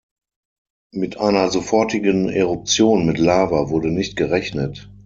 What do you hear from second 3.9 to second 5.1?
nicht gerechnet.